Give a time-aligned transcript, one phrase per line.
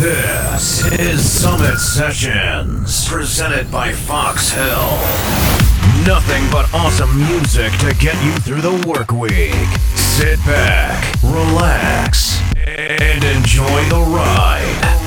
[0.00, 4.96] This is Summit Sessions, presented by Fox Hill.
[6.06, 9.52] Nothing but awesome music to get you through the work week.
[9.94, 14.99] Sit back, relax, and enjoy the ride.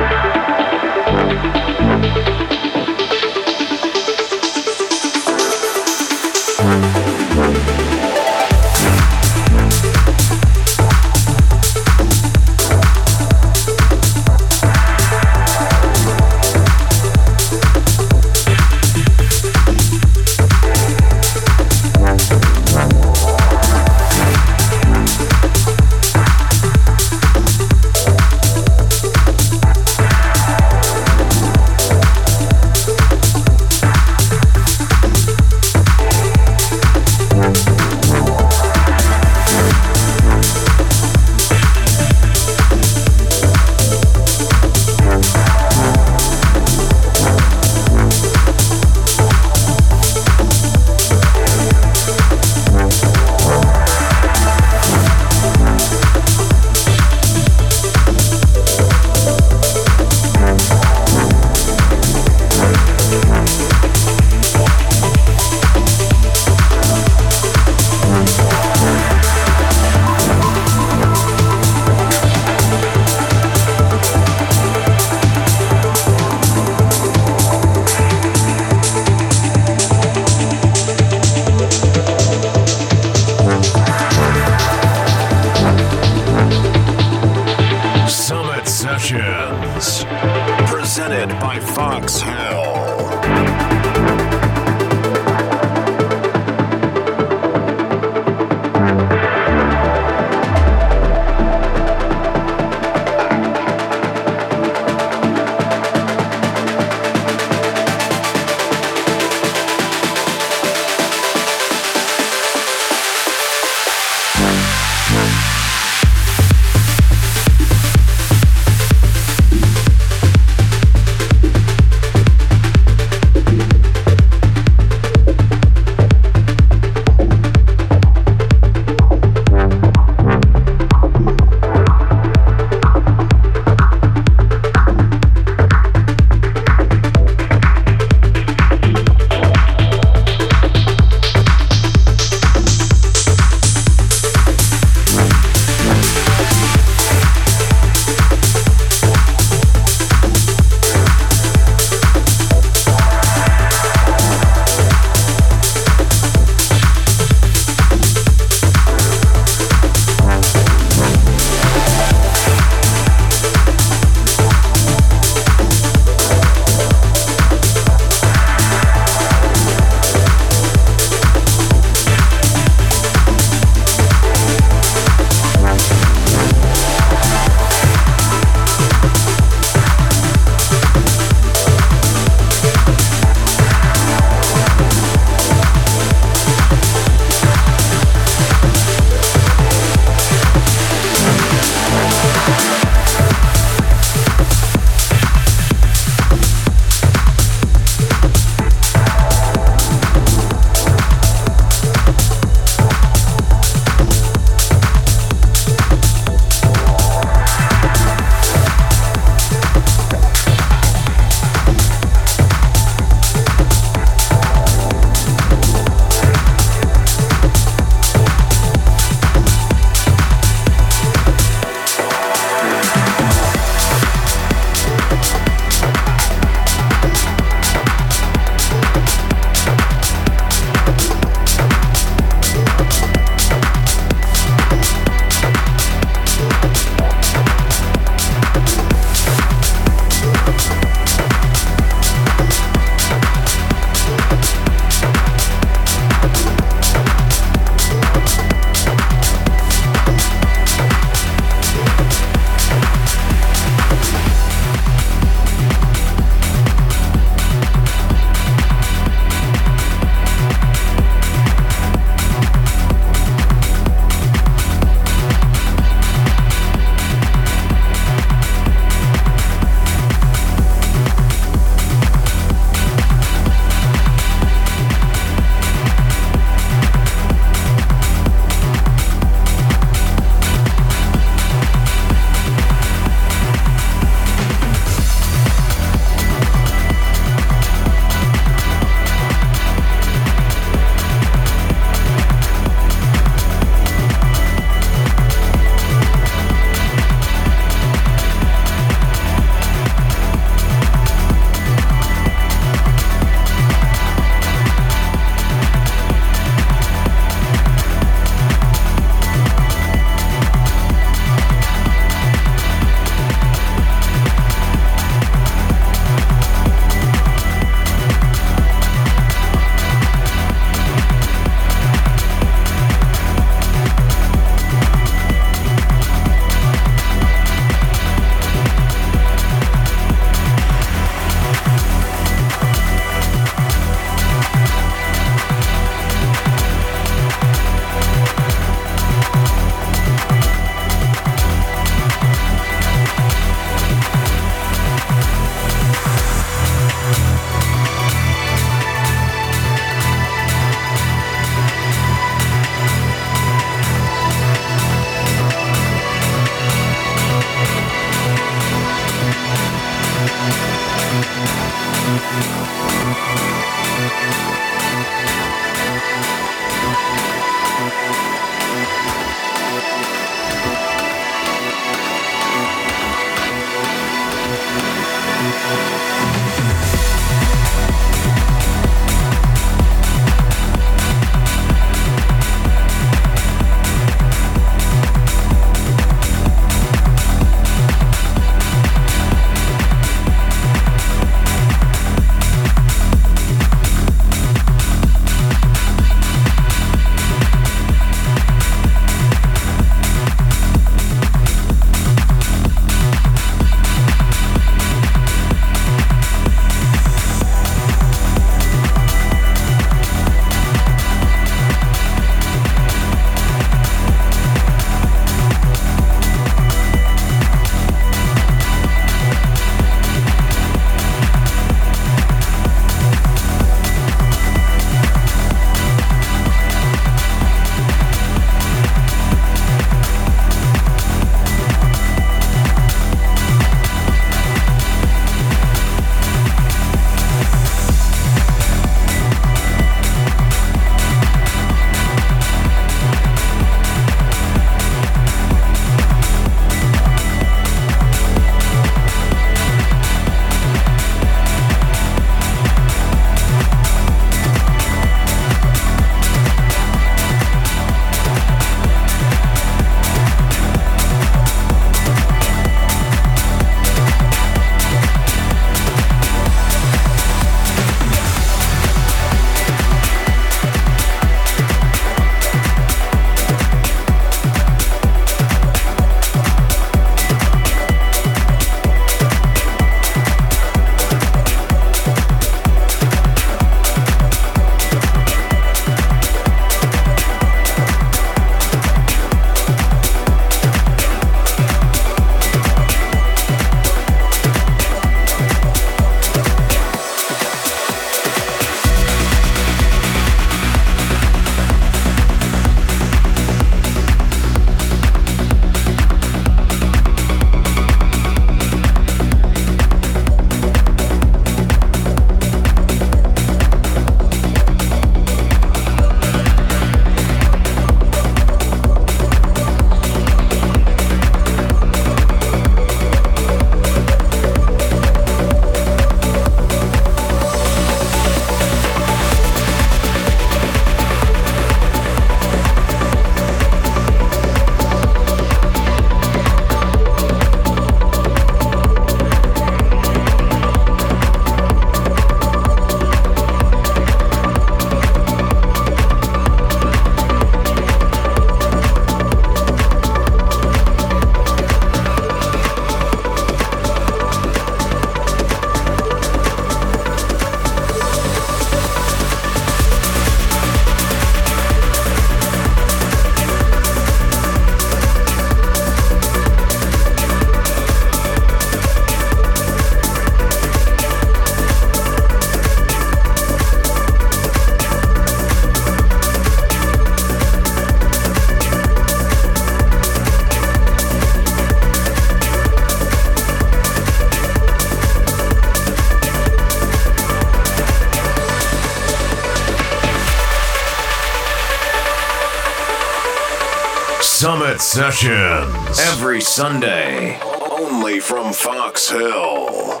[594.80, 596.00] Sessions.
[596.00, 597.38] Every Sunday.
[597.70, 600.00] Only from Fox Hill.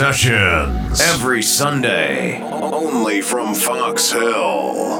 [0.00, 0.98] Sessions.
[0.98, 2.40] Every Sunday.
[2.42, 4.99] Only from Fox Hill.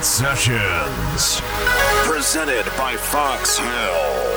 [0.00, 1.40] Sessions.
[2.06, 4.31] Presented by Fox Hill.